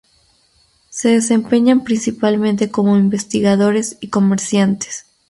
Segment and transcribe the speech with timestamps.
[0.89, 5.05] Se desempeñan principalmente como investigadores y comerciantes.